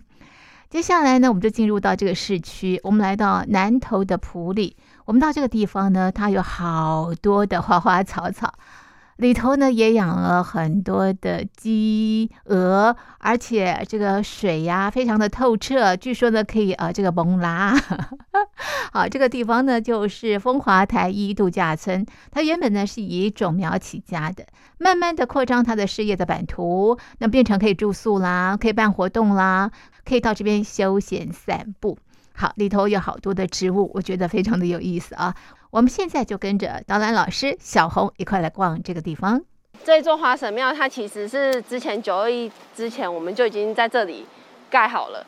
[0.70, 2.80] 接下来呢，我们就进入到这个市区。
[2.84, 8.54] 我们来到南投的埔里，我们到这个地方呢，它有好多的花花草草。
[9.20, 17.76] 里头呢也养了很多的鸡鹅，而且这个水呀非常的透彻，据说呢可以呃这个蒙拉。
[18.94, 24.46] 好，这个地方呢就是风华台一度假村，它原本呢是以种苗起家的，
[24.78, 29.70] 慢慢的扩张它的事业的版图，那变成可以住宿啦，可以办活动啦，
[30.06, 31.98] 可以到这边休闲散步。
[32.40, 35.36] 好，里头有好多的植物，我觉得非常的有意思啊。
[35.72, 39.44] 我们现在就跟着导览老师小红一块来逛这个地方。
[39.84, 44.26] 这座花神庙，它其实是之前九二一之前我们就已经在这里
[44.70, 45.22] 盖好了。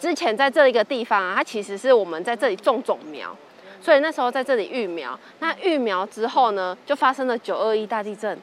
[0.00, 3.36] 之前在这一个地方啊，它其实是我们在这里种种苗，
[3.80, 5.16] 所以那时候在这里育苗。
[5.38, 8.36] 那育苗之后呢，就发生了九二一大地震。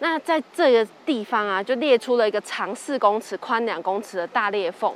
[0.00, 4.92] 那在这个地方啊，就裂出了一个长四公尺、宽两公尺的大裂缝。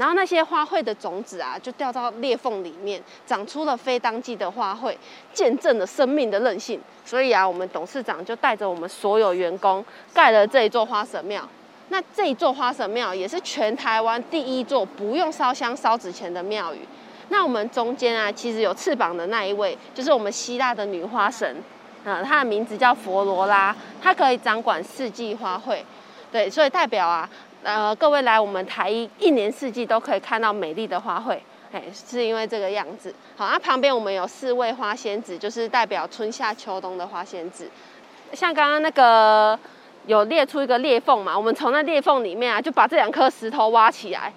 [0.00, 4.96] 然后那些花卉的种子啊，就掉到裂缝里面，长出了非当季的花卉，
[5.34, 6.80] 见证了生命的韧性。
[7.04, 9.84] 所以啊，我们董事长就带着我们所有员工
[10.14, 11.46] 盖了这一座花神庙。
[11.90, 16.78] 那这一座花神庙也是全台湾第一座不用烧香烧纸钱的庙宇。
[17.28, 21.62] 那我们中间啊，其实有翅膀的那一位，就是我们希腊的女花神
[22.06, 25.80] 啊，她的名字叫佛罗拉，她可以掌管四季花卉。
[26.32, 27.28] 对，所以代表啊。
[27.62, 31.38] 呃，各位来我们台一，一年四季都可以看到美丽的花卉，
[31.72, 33.14] 哎，是因为这个样子。
[33.36, 37.70] 好，那旁边我们有四位花仙子，就是代表春夏秋冬的花仙子。
[38.32, 39.58] 像刚刚那个
[40.06, 44.32] 有裂出一个裂缝嘛，我们从那裂缝里面啊，就把这两颗石头挖起来。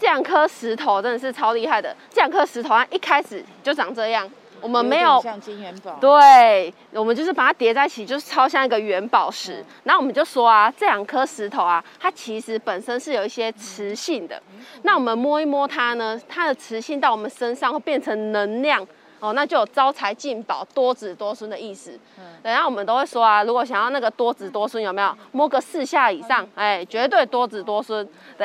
[0.00, 4.28] 这两颗石头真的是超厉害的，这两颗石头啊，一开始就长这样。
[4.62, 9.54] 我们没有，有像金元宝，对，我们就是把它叠在一起，就是超像一个元宝石。
[9.54, 14.40] 嗯、然后我们就说啊，这两颗石头啊，它其实本身是有一些磁性的。
[14.54, 18.86] 嗯、那我们摸一摸它呢，它的磁性到我们身上会变成能量，
[19.22, 21.96] 哦，那就有招财进宝、多子多孙的意思。
[22.18, 28.04] 嗯，然后我们都会说啊，如果想要那个多子多孙，有没有摸个四下以上，哎，绝对多子多孙。
[28.36, 28.44] 对，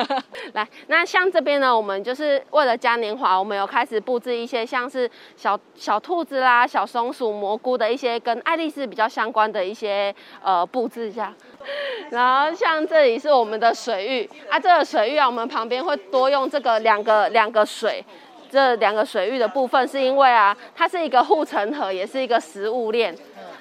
[0.52, 11.32] 来，那像这边呢，我们就是为了嘉年华，我们有开始布置一些像是小小兔子啦、小松鼠、蘑菇的一些跟爱丽丝比较相关的一些呃布置一下。
[12.10, 18.04] 然后像这里是我们的水域啊，这个水域啊，我们旁边会多用这个两个两个水。
[18.50, 23.16] 这两个水域的部分，是因为啊，它是一个护城河，也是一个食物链。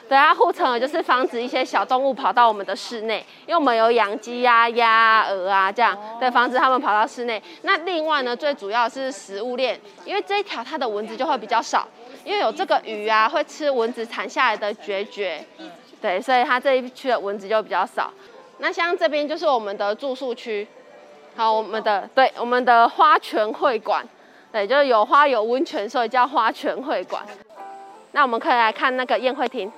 [0.07, 7.43] 对啊，护城河就是防止一些小动物跑到我们的室内，因为我们有养鸡呀、鸭啊、鹅啊这样，对，防止它们跑到室内。
[7.63, 11.85] 那另外呢，最主要是食物链，因为这一条它的蚊子就会比较少，
[12.23, 15.39] 因为有这个鱼啊会吃蚊子产下来的孑孓，
[16.01, 18.09] 对，所以它这一区的蚊子就比较少。
[18.59, 20.65] 那像这边就是我们的住宿区，
[21.35, 24.07] 好，我们的对，我们的花泉会馆。
[24.51, 27.23] 对，就是有花有温泉，所以叫花泉会馆。
[28.13, 29.71] 那我们可以来看那个宴会厅。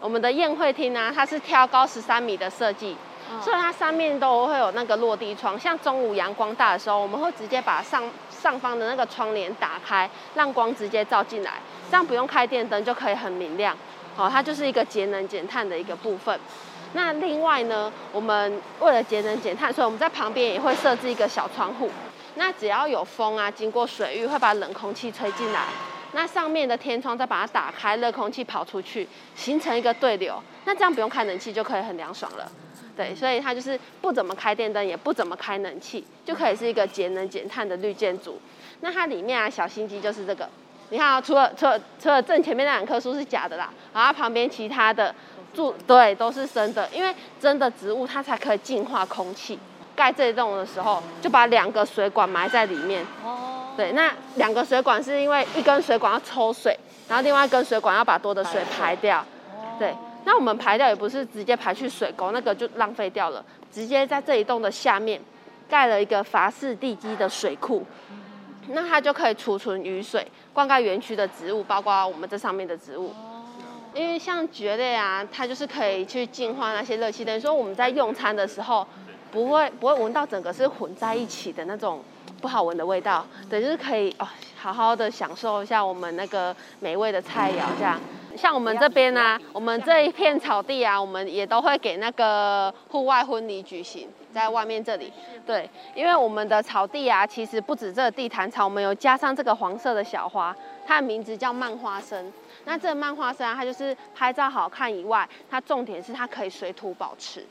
[0.00, 2.96] 我们的宴会厅呢，它是挑高十三米的设计，
[3.42, 5.58] 所以它上面都会有那个落地窗。
[5.58, 11.54] 像中午阳光大的时候，我们会直接把上上方的那个窗帘打开，让光直接照进来，
[11.90, 13.76] 这样不用开电灯就可以很明亮。
[14.14, 16.38] 好，它就是一个节能减碳的一个部分。
[16.92, 21.90] 那另外呢，我们为了节能减碳，所以我们在旁边也会设置一个小窗户。
[22.36, 25.66] 那只要有风啊，经过水域会把冷空气吹进来，
[26.12, 30.42] 那上面的天窗再把它打开，热空气跑出去，形成一个对流。
[30.64, 32.50] 那这样不用开冷气就可以很凉爽了。
[32.96, 38.40] 对，所以它就是不怎么开电灯，也不怎么开冷气，就可以是一个节能减碳的绿建筑。
[38.80, 40.48] 那它里面啊，小心机就是这个，
[40.90, 45.12] 你看啊，除了除了除了正前面那两棵树是假的啦，然后旁边其他的
[45.54, 49.58] 树对都是真的，因为真的植物它才可以净化空气。
[49.96, 53.04] 盖这一栋的时候，就把两个水管埋在里面。
[53.24, 53.50] 哦。
[53.76, 56.78] 对，那两个水管是因为一根水管要抽水，
[57.08, 59.18] 然后另外一根水管要把多的水排掉。
[59.18, 59.74] 哦。
[59.80, 59.92] 对，
[60.24, 63.44] 那我们排掉也不是直接排去水沟，那个就浪费掉了。
[63.72, 65.20] 直接在这一栋的下面
[65.68, 67.84] 盖了一个法式地基的水库，
[68.68, 73.12] 那它就可以储存雨水，灌溉园区的植物，包括我们这上面的植物。
[73.92, 78.86] 因为像蕨类啊，它就是可以去净化那些热气，等于说我们在用餐的时候。
[79.34, 82.00] 不会不会闻到整个是混在一起的那种
[82.40, 87.98] 不好闻的味道，对，就是可以哦，好好的享受一下我们那个美味的菜肴这样。
[88.36, 95.12] 像我们这边呢、啊，我们这一片草地啊，我们也都会给那个户外婚礼举行在外面这里。
[95.46, 100.54] 对，因为我们的草地啊，其实不止这个地毯草，我们有加上这个黄色的小花，
[100.86, 102.32] 它的名字叫漫花生。
[102.64, 107.44] 那这个漫花生啊，它就是拍照好看以外，它重点是它可以水土保持。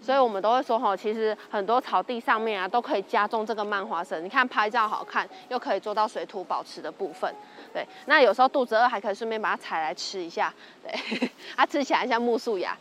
[0.00, 4.24] 所以我们都会说，吼，其实很多草地上面啊，都可以加种这个蔓花生。
[4.24, 7.32] 你看拍照好看，又可以做到水土保持的部分。
[7.74, 10.52] 对，那有时候肚子饿，还可以顺便把它采来吃一下。
[10.82, 12.76] 对，它 吃起来像苜蓿芽。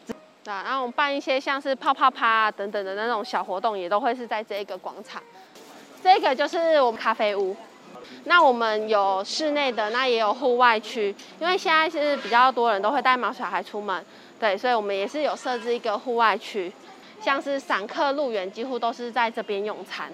[0.45, 5.21] 那然后我们办一些像是泡泡趴啊等等的那种小活动，也都会是在这个广场。
[6.01, 7.53] 这个就是我们咖啡屋。
[8.23, 11.13] 那我们有室内的，那也有户外区。
[11.39, 14.05] 因为现在是比较多人都会带毛小孩出门，
[14.39, 16.71] 对，所以我们也是有设置一个户外区。
[17.19, 20.11] 像是散客路远，几乎都是在这边用餐。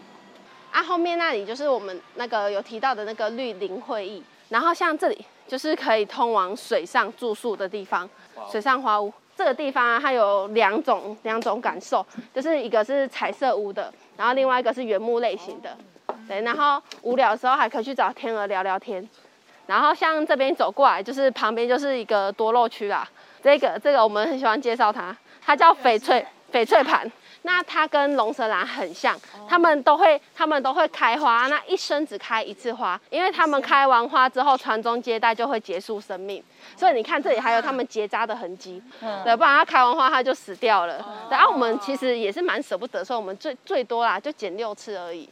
[0.71, 4.23] 啊，后面那里就是我们那个有提到的那个绿林会议。
[4.49, 8.09] 然后像这里就是可以通往水上住宿的地方，
[8.51, 9.11] 水上花屋。
[9.35, 15.75] 这个地方啊，它有两种两种感受，就是一个是彩色屋的，然后另外一个是原木类型的。
[16.27, 19.07] 对，然后无聊的时候还可以去找天鹅聊聊天。
[19.65, 23.07] 然后像这边走过来，就是旁边就是一个多肉区啦。
[23.41, 26.23] 这个这个我们很喜欢介绍它，它叫翡翠。
[26.53, 36.43] 翡翠盘，那它跟龙舌兰很像，它们都会，它们都会开花，那一生只开一次花，因为它们开完花之后传宗接代就会结束生命，
[36.77, 38.79] 所以你看这里还有它们结扎的痕迹，
[39.23, 41.03] 对，不然它开完花它就死掉了。
[41.31, 45.27] 然后我们其实也是蛮舍不得，所以我们最最多啦就剪六次而已。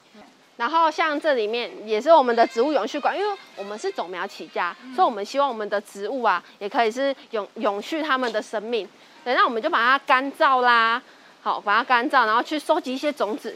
[0.58, 8.88] 然后像这里面也是我们的植物永续馆，因为我们是种苗起家，所以我们希望我们的植物啊也可以是永永续它们的生命。
[9.24, 11.02] 对，那我们就把它干燥啦，
[11.42, 13.56] 好，把它干燥，然后去收集一些种子，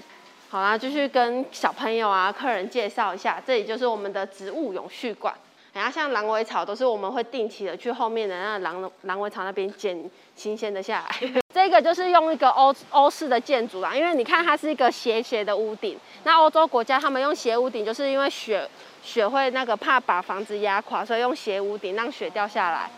[0.50, 5.34] 好啦，就去跟小朋友啊、客人介绍一下，这里就是我们的植物永续馆。
[5.74, 11.30] 然后像狼尾草都是我们会定期的去后面的那狼狼尾草那边捡新鲜的下来。
[11.54, 16.00] 这个就是用一个欧欧式的建筑啦，因为你看它是一个斜斜的屋顶。
[16.24, 18.66] 那欧洲国家他们用斜屋顶，就是因为雪
[19.04, 22.90] 雪会那个怕把房子压垮，所以用斜屋顶让雪掉下来。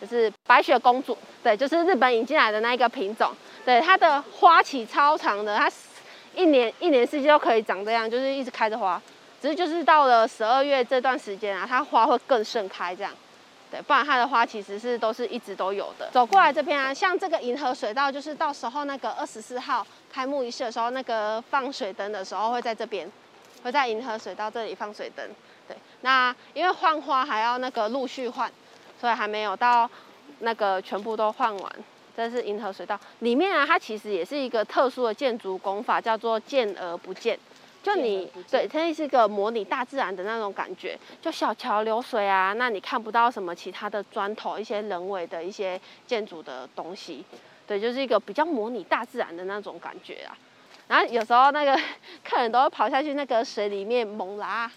[0.00, 3.32] 就是白雪公主，对，就是日本引进来的那一个品种，
[3.64, 5.70] 对，它的花期超长的，它
[6.34, 9.00] 一年一年四季都可以长这样，就是一直开着花，
[9.42, 13.12] 只是就是到了十二月这段时间啊，它花会更盛开这样。
[13.70, 16.10] 对，不然它的花其实是都是一直都有的。
[16.10, 23.08] 走过来这边啊，像这个银河水道，就是到时候那个二十四号开幕仪式的时候，那个放水灯的时候会在这边，
[23.62, 25.24] 会在银河水道这里放水灯。
[25.68, 28.50] 对，那因为换花还要那个陆续换，
[29.00, 29.88] 所以还没有到
[30.40, 31.72] 那个全部都换完。
[32.16, 37.38] 这是银河水道里面啊，它其实也是一个特殊的建筑工法，叫做见而不见。
[37.82, 47.24] 就你对，它是一个模拟大自然的那种感觉，就小桥流水啊，那你看不到什么其他的砖头，一些人为的一些建筑的东西，
[47.66, 50.36] 对，就是一个比较模拟大自然的那种感觉啊。
[50.88, 51.74] 然后有时候那个
[52.22, 54.70] 客人都会跑下去那个水里面猛拉，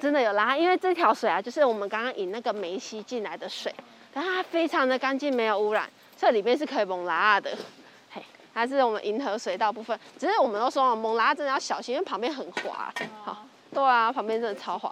[0.00, 3.72] 真的有拉，因为这条水啊，就是我们刚刚引那个梅溪进来的水，
[4.12, 7.50] 但它非常的干净，没有污染，这里面是可以猛拉的。
[8.10, 8.22] 嘿
[8.54, 12.92] 它是我们银河水道部分，只是我们都说了，猛拉真的要小心，因为旁边很滑。
[13.22, 14.90] 好，对啊，旁边真的超滑。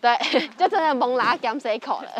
[0.00, 0.16] 对，
[0.56, 2.10] 就真的猛拉减水口了。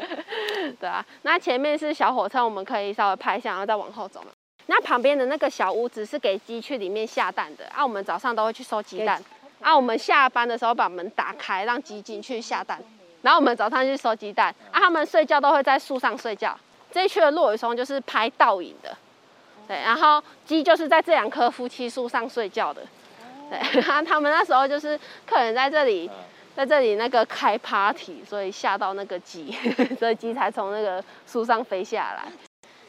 [0.78, 4.28] 对啊，那前面是小火车，我们可以稍微拍一下，然后再往后走嘛。
[4.66, 7.66] 那旁边的那个小屋子是给鸡去里面下蛋的。
[7.68, 9.22] 啊，我们早上都会去收鸡蛋。
[9.64, 12.78] 啊，我们下班的时候把门打开，让鸡进去下蛋。
[13.22, 14.54] 然后我们早上去收鸡蛋。
[14.70, 16.54] 啊，他们睡觉都会在树上睡觉。
[16.92, 18.94] 这一区的落羽松就是拍倒影的。
[19.66, 22.82] 对，然后鸡就是在这两棵夫妻树上睡觉的。
[23.48, 26.10] 对， 然后他们那时候就是客人在这里，
[26.54, 29.50] 在这里那个开 party，所以吓到那个鸡，
[29.98, 32.30] 所以鸡才从那个树上飞下来。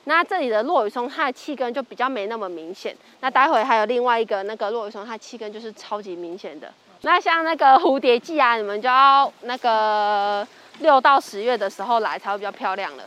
[0.06, 2.96] 那这里的落羽松，它的气根就比较没那么明显。
[3.20, 6.72] 那待会还有另外一个那个落羽松，它的气根就是超级明显的。
[7.02, 10.48] 那像那个蝴蝶季啊，你们就要那个
[10.80, 13.04] 六到十月的时候来才会比较漂亮了。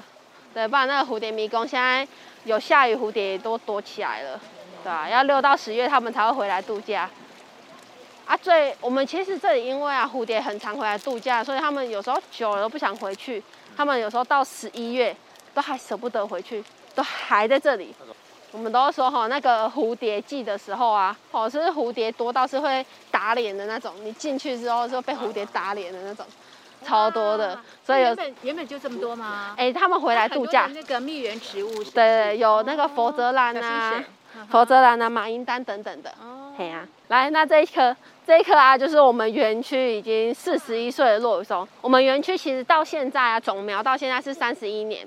[0.54, 2.06] 对，不然那个蝴蝶迷宫现在。
[2.44, 4.40] 有下雨，蝴蝶都躲起来了，
[4.82, 5.06] 对啊？
[5.06, 7.10] 要六到十月，他们才会回来度假。
[8.24, 13.42] 啊，最我们其实这里因为啊，蝴蝶很常回来度假，所以他们有时候久了都不想回去。
[13.76, 15.14] 他们有时候到十一月
[15.52, 16.64] 都还舍不得回去，
[16.98, 17.94] 都还在这里。
[18.50, 23.92] 我们都说哈，那个蝴蝶季的时候啊，哦，是蝴蝶多到是会打脸的那种。
[24.02, 26.26] 你进去之后就被蝴蝶打脸的那种。
[26.84, 29.52] 超多的，所以原本原本就这么多吗？
[29.56, 30.68] 哎、欸，他们回来度假。
[30.72, 34.04] 那个蜜源植物是是，对对，有那个佛泽兰啊，
[34.48, 36.10] 佛泽兰啊，马英丹等等的。
[36.20, 37.94] 哦，对啊，来，那这一棵，
[38.24, 41.66] 这一棵啊，就是我们园区已经四十一岁的落羽松。
[41.80, 45.06] 我们园区其实到现在啊，种苗到现在是三十一年。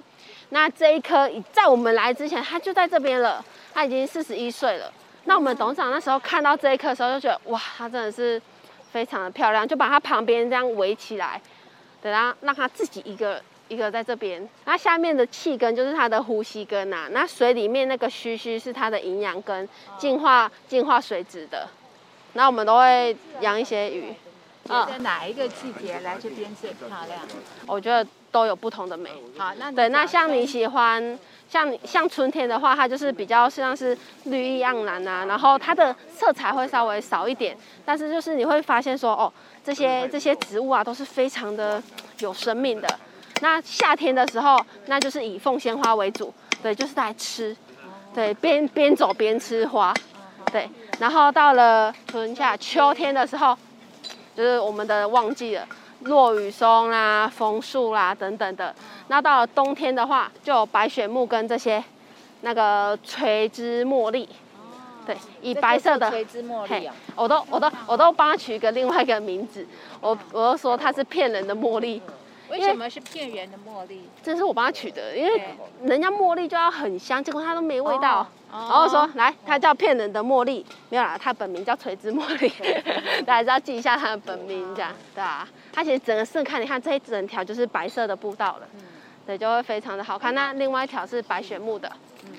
[0.54, 3.44] 那这一棵在我们来之前，它就在这边了，
[3.74, 4.94] 它已经四十一岁了。
[5.26, 8.42] 那我们董事长那时候看到这一棵的时候，就觉得哇，它真的是
[8.92, 11.42] 非常的漂亮，就把它旁边这样围起来。
[12.02, 21.68] 等它让它自己一个一个在这边，那下面的气根就是它的呼吸根呐、啊，那水里面那个须须是它的营养根，净化净化水质的。
[22.34, 24.14] 那我们都会养一些鱼。
[24.68, 27.20] 觉得哪一个季节来这边最漂亮？
[27.68, 29.10] 我觉得都有不同的美。
[29.38, 31.20] 好，那对，那像你喜欢。
[31.52, 39.30] 像像春天的话，它就是比较像是绿意盎然啊，然后它的色彩会稍微少一点，但是就是你会发现说，哦，
[39.62, 41.84] 这些这些植物啊都是非常的
[42.20, 42.88] 有生命的。
[43.42, 46.34] 那夏天的时候，那就是以凤仙花为主，
[46.64, 47.54] 对，就是来吃，
[48.16, 49.94] 对，边边走边吃花，
[50.54, 50.70] 对。
[51.00, 53.58] 然后到了春夏秋天的时候，
[54.36, 55.68] 就是我们的旺季了。
[56.06, 58.74] 落羽松啦、枫树啦等等的，
[59.08, 61.84] 那到了冬天的话，就有白雪木跟这些
[62.42, 64.28] 那个垂枝茉莉，
[65.06, 69.64] 对，以白色的垂枝茉莉，我都我都我都帮他取一个另外一个名字，
[70.00, 72.02] 我我都说它是骗人的茉莉。
[72.52, 74.02] 为什么是骗人的茉莉？
[74.22, 75.42] 这是我帮他取的，因为
[75.84, 78.28] 人家茉莉就要很香，结果它都没味道。
[78.52, 82.52] 然后说来，它叫骗人的茉莉，没有啦，它本名叫垂枝茉莉，
[83.26, 85.48] 大家还是要记一下它的本名，这样对啊。
[85.72, 88.68] 它其实整个盛开，你看这一整条就是白色的步道了，
[89.26, 90.36] 对，就会非常的好看。
[90.36, 91.90] 那另外一条是白雪木的，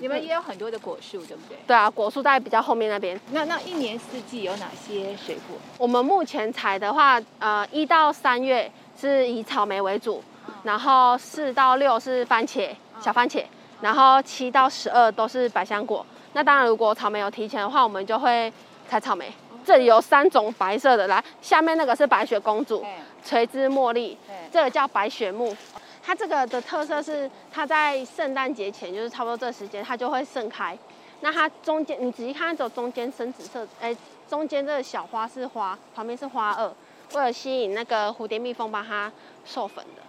[0.00, 1.56] 你们也有很多的果树，对不对？
[1.66, 3.18] 对啊，果树在比较后面那边。
[3.30, 5.56] 那那一年四季有哪些水果？
[5.78, 8.70] 我们目前采的话，呃，一到三月。
[9.02, 10.22] 是以草莓为主，
[10.62, 13.44] 然后四到六是番茄，小番茄，
[13.80, 16.06] 然后七到十二都是百香果。
[16.34, 18.52] 那当然，如果草莓有提前的话，我们就会
[18.88, 19.32] 采草莓。
[19.64, 22.86] 这里有三种白色的，来，下面那个是白雪公主，
[23.24, 24.16] 垂枝茉莉，
[24.52, 25.56] 这个叫白雪木。
[26.00, 30.78] 它这个的特色是，它在圣诞节前，就是差不多这时间，它就会盛开。
[31.22, 33.96] 那它中间，你仔细看，走中间深紫色，哎，
[34.28, 36.70] 中间这个小花是花，旁边是花萼。
[37.14, 39.10] 为了吸引那个蝴蝶蜜蜂帮它
[39.44, 40.02] 授粉的，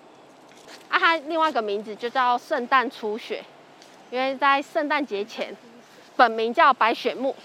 [0.90, 3.44] 啊，它另外一个名字就叫圣诞初雪，
[4.10, 5.56] 因为在圣诞节前，
[6.16, 7.36] 本名叫白雪木。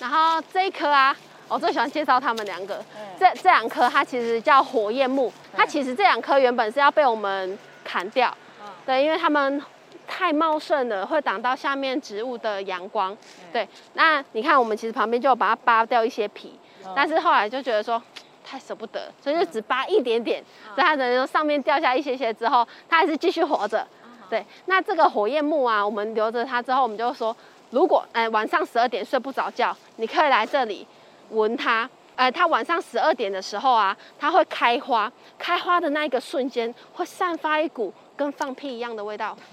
[0.00, 1.16] 然后这一棵啊，
[1.48, 2.84] 我最喜欢介绍它们两个。
[3.18, 8.36] 这这两棵它其实叫火焰木，它其实这两棵原本是要被我们砍掉，
[8.84, 9.62] 对，因为它们
[10.06, 13.16] 太茂盛了，会挡到下面植物的阳光。
[13.52, 16.58] 对，那你看我们其实旁边就把它扒掉一些皮，
[16.94, 18.02] 但是后来就觉得说
[18.44, 23.86] 太舍不得，所以就只扒一点点，所以它等于说上面掉下一些些之后，它还是继续活着。
[24.28, 27.36] 对，那这个火焰木啊，我们留着它之后，我们就说，
[27.70, 30.86] 如果哎晚上十二点睡不着觉，你可以来这里
[31.30, 31.88] 闻它。
[32.16, 39.36] 哎，它晚上十二点的时候啊，它会开花，开花的那一个瞬间会散发一股跟放屁一样的味道。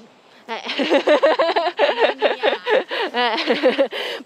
[0.48, 0.64] 哎，
[3.14, 3.38] 哎，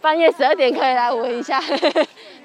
[0.02, 1.62] 半夜十二点可以来闻一下，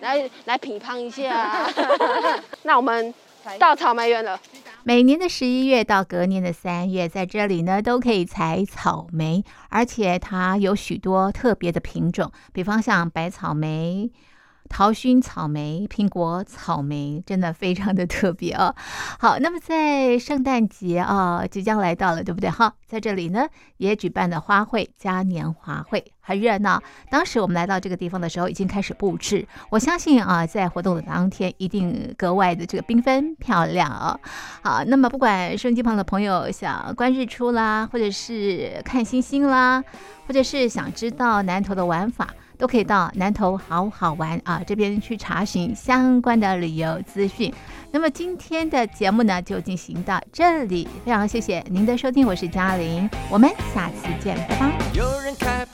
[0.00, 1.70] 来来品尝一下。
[2.64, 3.12] 那我们
[3.58, 4.38] 到草莓园了。
[4.82, 14.10] 每年的十一月到隔年的三月，在这里呢都可以采草莓，而且它有许多特别的品种，比方像白草莓。
[14.70, 18.74] 桃熏草莓、苹果草莓，真的非常的特别哦。
[19.18, 22.48] 好，那么在圣诞节啊，即将来到了，对不对？
[22.48, 23.46] 哈，在这里呢
[23.78, 26.80] 也举办了花卉嘉年华会，很热闹。
[27.10, 29.46] 当时我们来到这个地方的时候，已经开始布置。
[29.70, 34.18] 我相信啊，在活动的当天一定格外的这个缤纷漂亮啊。
[34.62, 39.82] 好，那么不管收音机旁的朋友想观日出啦，或者是看星星啦，
[40.28, 42.28] 或者是想知道南头的玩法。
[42.60, 47.52] 都可以到南头好好玩啊，这边去查询相关的旅游资讯。
[47.90, 54.78] 那么今天的节目呢，就进行到这里，非常谢谢您的收听，我是嘉玲，我们下次见，拜拜。
[54.92, 55.66] 有人开